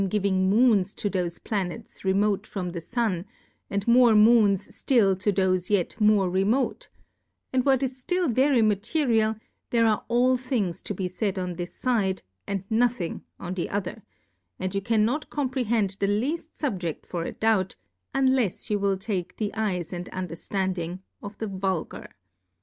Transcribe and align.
171 0.01 0.09
giving 0.09 0.49
Moons 0.49 0.95
to 0.95 1.11
thofe 1.11 1.43
Planets 1.43 2.03
remote 2.03 2.47
from 2.47 2.71
the 2.71 2.79
Sun^ 2.79 3.23
and 3.69 3.87
more 3.87 4.15
Moons 4.15 4.67
ftill 4.69 5.15
to 5.19 5.31
thofe 5.31 5.69
yet 5.69 6.01
more 6.01 6.27
remote; 6.27 6.89
and 7.53 7.63
what 7.65 7.83
is 7.83 8.03
ftill 8.03 8.33
very 8.33 8.63
material, 8.63 9.35
there 9.69 9.85
are 9.85 10.03
all 10.07 10.35
things 10.35 10.81
to 10.81 10.95
be 10.95 11.07
faid 11.07 11.37
on 11.37 11.53
this 11.53 11.79
fide, 11.79 12.23
and 12.47 12.63
nothing 12.67 13.21
on 13.39 13.53
the 13.53 13.69
other; 13.69 14.01
and 14.57 14.73
you 14.73 14.81
cannot 14.81 15.29
comprehend 15.29 15.97
the 15.99 16.07
leaft 16.07 16.55
Subjeft 16.55 17.05
for 17.05 17.21
a 17.23 17.31
Doubt, 17.31 17.75
unlels 18.15 18.71
you 18.71 18.79
will 18.79 18.97
take 18.97 19.37
the 19.37 19.53
Eyes 19.53 19.93
and 19.93 20.09
Underftand 20.09 20.79
ing 20.79 21.03
of 21.21 21.37
the 21.37 21.45
Vulgar. 21.45 22.09